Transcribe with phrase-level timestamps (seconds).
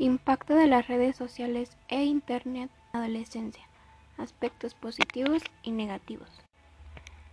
[0.00, 3.64] Impacto de las redes sociales e Internet en la adolescencia.
[4.16, 6.28] Aspectos positivos y negativos.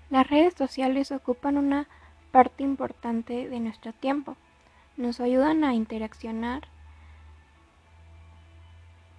[0.09, 1.87] Las redes sociales ocupan una
[2.31, 4.35] parte importante de nuestro tiempo.
[4.97, 6.63] Nos ayudan a interaccionar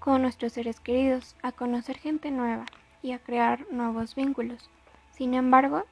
[0.00, 2.64] con nuestros seres queridos, a conocer gente nueva
[3.00, 4.68] y a crear nuevos vínculos.
[5.12, 5.84] Sin embargo,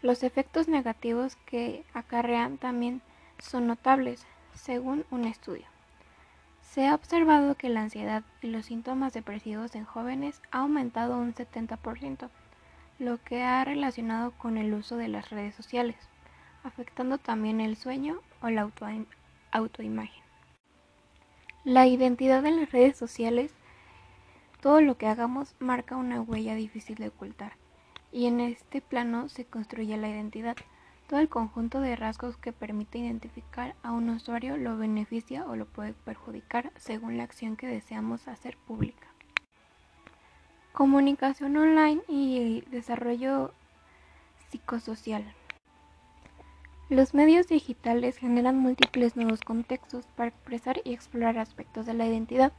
[0.00, 3.02] los efectos negativos que acarrean también
[3.38, 5.75] son notables, según un estudio.
[6.76, 11.32] Se ha observado que la ansiedad y los síntomas depresivos en jóvenes ha aumentado un
[11.32, 12.28] 70%,
[12.98, 15.96] lo que ha relacionado con el uso de las redes sociales,
[16.64, 18.70] afectando también el sueño o la
[19.52, 20.22] autoimagen.
[21.64, 23.54] La identidad en las redes sociales,
[24.60, 27.52] todo lo que hagamos marca una huella difícil de ocultar,
[28.12, 30.58] y en este plano se construye la identidad.
[31.06, 35.66] Todo el conjunto de rasgos que permite identificar a un usuario lo beneficia o lo
[35.66, 39.06] puede perjudicar según la acción que deseamos hacer pública.
[40.72, 43.54] Comunicación online y desarrollo
[44.50, 45.24] psicosocial.
[46.88, 52.52] Los medios digitales generan múltiples nuevos contextos para expresar y explorar aspectos de la identidad.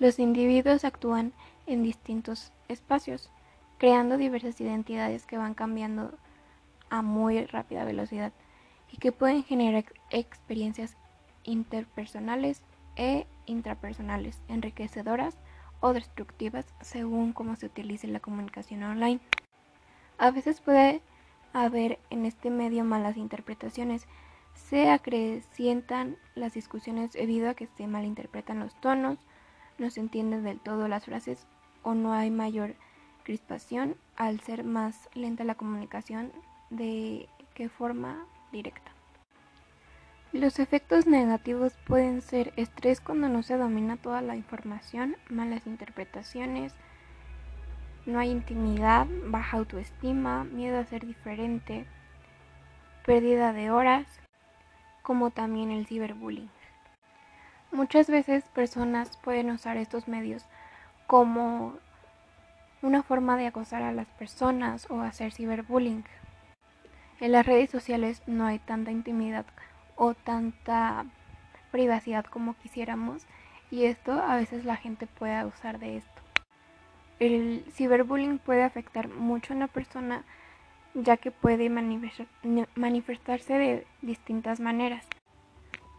[0.00, 1.32] Los individuos actúan
[1.66, 3.30] en distintos espacios,
[3.78, 6.18] creando diversas identidades que van cambiando
[6.90, 8.32] a muy rápida velocidad
[8.90, 10.96] y que pueden generar experiencias
[11.44, 12.62] interpersonales
[12.96, 15.38] e intrapersonales, enriquecedoras
[15.80, 19.20] o destructivas según cómo se utilice la comunicación online.
[20.18, 21.02] A veces puede
[21.52, 24.06] haber en este medio malas interpretaciones,
[24.54, 29.18] se acrecientan las discusiones debido a que se malinterpretan los tonos,
[29.78, 31.46] no se entienden del todo las frases
[31.82, 32.74] o no hay mayor
[33.22, 36.32] crispación al ser más lenta la comunicación
[36.70, 38.90] de qué forma directa.
[40.32, 46.74] Los efectos negativos pueden ser estrés cuando no se domina toda la información, malas interpretaciones,
[48.06, 51.86] no hay intimidad, baja autoestima, miedo a ser diferente,
[53.04, 54.06] pérdida de horas,
[55.02, 56.50] como también el ciberbullying.
[57.72, 60.44] Muchas veces personas pueden usar estos medios
[61.06, 61.74] como
[62.82, 66.04] una forma de acosar a las personas o hacer ciberbullying.
[67.18, 69.46] En las redes sociales no hay tanta intimidad
[69.96, 71.06] o tanta
[71.70, 73.26] privacidad como quisiéramos
[73.70, 76.22] y esto a veces la gente puede abusar de esto.
[77.18, 80.24] El ciberbullying puede afectar mucho a una persona
[80.92, 85.06] ya que puede manifestarse de distintas maneras.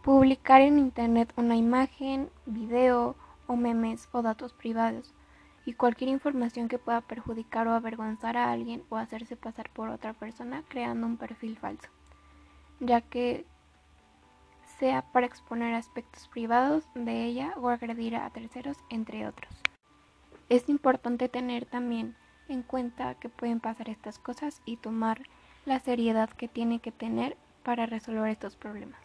[0.04, 3.16] Publicar en internet una imagen, video
[3.48, 5.14] o memes o datos privados
[5.68, 10.14] y cualquier información que pueda perjudicar o avergonzar a alguien o hacerse pasar por otra
[10.14, 11.90] persona creando un perfil falso,
[12.80, 13.44] ya que
[14.78, 19.52] sea para exponer aspectos privados de ella o agredir a terceros, entre otros.
[20.48, 22.16] Es importante tener también
[22.48, 25.20] en cuenta que pueden pasar estas cosas y tomar
[25.66, 29.02] la seriedad que tiene que tener para resolver estos problemas.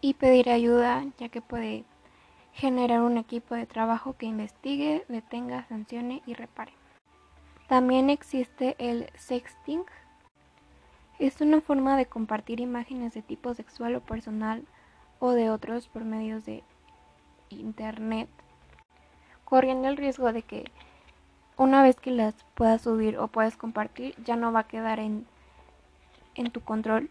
[0.00, 1.84] Y pedir ayuda, ya que puede
[2.52, 6.72] generar un equipo de trabajo que investigue, detenga, sancione y repare.
[7.68, 9.84] También existe el sexting.
[11.18, 14.64] Es una forma de compartir imágenes de tipo sexual o personal
[15.18, 16.64] o de otros por medios de
[17.50, 18.28] internet,
[19.44, 20.64] corriendo el riesgo de que
[21.56, 25.26] una vez que las puedas subir o puedas compartir ya no va a quedar en,
[26.34, 27.10] en tu control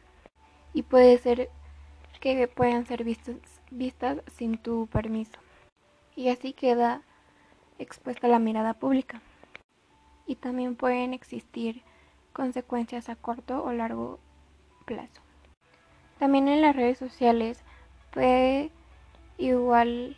[0.73, 1.49] y puede ser
[2.19, 3.35] que puedan ser vistas
[3.71, 5.39] vistas sin tu permiso.
[6.15, 7.01] Y así queda
[7.77, 9.21] expuesta la mirada pública.
[10.25, 11.81] Y también pueden existir
[12.33, 14.19] consecuencias a corto o largo
[14.85, 15.21] plazo.
[16.19, 17.63] También en las redes sociales
[18.11, 18.71] puede
[19.37, 20.17] igual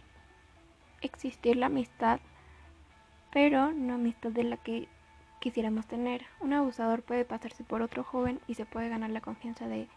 [1.02, 2.20] existir la amistad,
[3.32, 4.88] pero no amistad de la que
[5.40, 6.26] quisiéramos tener.
[6.40, 9.88] Un abusador puede pasarse por otro joven y se puede ganar la confianza de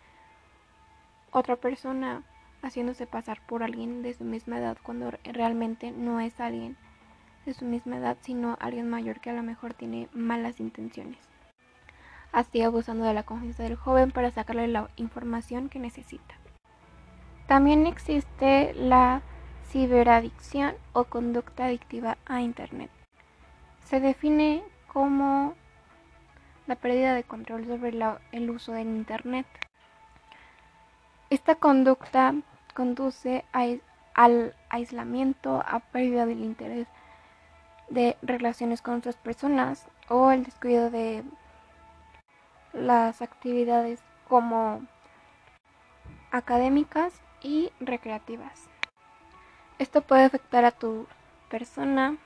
[1.31, 2.23] otra persona
[2.65, 6.77] haciéndose pasar por alguien de su misma edad cuando realmente no es alguien
[7.45, 11.19] de su misma edad, sino alguien mayor que a lo mejor tiene malas intenciones.
[12.33, 16.35] Así abusando de la confianza del joven para sacarle la información que necesita.
[17.47, 19.21] También existe la
[19.69, 22.91] ciberadicción o conducta adictiva a Internet.
[23.85, 25.55] Se define como
[26.67, 27.95] la pérdida de control sobre
[28.33, 29.47] el uso del Internet.
[31.29, 32.35] Esta conducta
[32.75, 36.87] conduce al aislamiento, a pérdida del interés
[37.89, 41.23] de relaciones con otras personas o el descuido de
[42.73, 44.83] las actividades como
[46.31, 47.13] académicas
[47.43, 48.69] y recreativas.
[49.79, 51.07] Esto puede afectar a tu
[51.49, 52.17] persona,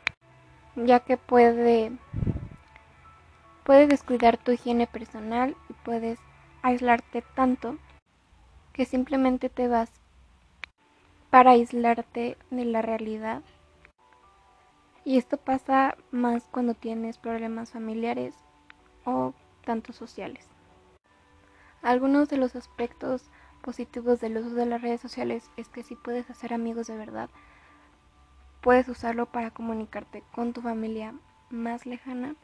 [0.77, 1.93] ya que puede,
[3.65, 6.19] puede descuidar tu higiene personal y puedes
[6.63, 7.77] aislarte tanto
[8.73, 9.91] que simplemente te vas
[11.31, 13.43] para aislarte de la realidad.
[15.05, 18.35] Y esto pasa más cuando tienes problemas familiares
[19.05, 19.35] o
[19.65, 20.47] tanto sociales.
[21.83, 23.31] Algunos de los aspectos
[23.63, 27.31] positivos del uso de las redes sociales es que si puedes hacer amigos de verdad,
[28.61, 31.15] puedes usarlo para comunicarte con tu familia
[31.51, 32.35] más lejana,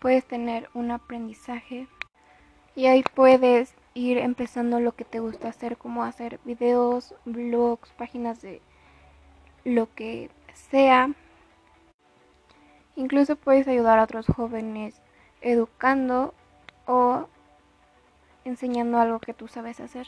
[0.00, 1.88] puedes tener un aprendizaje
[2.78, 8.40] y ahí puedes ir empezando lo que te gusta hacer, como hacer videos, blogs, páginas
[8.40, 8.62] de
[9.64, 11.10] lo que sea.
[12.94, 15.02] Incluso puedes ayudar a otros jóvenes
[15.40, 16.34] educando
[16.86, 17.26] o
[18.44, 20.06] enseñando algo que tú sabes hacer.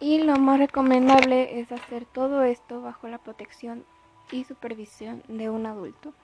[0.00, 3.84] Y lo más recomendable es hacer todo esto bajo la protección
[4.32, 6.14] y supervisión de un adulto.